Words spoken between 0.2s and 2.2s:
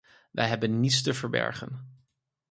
Wij hebben niets te verbergen.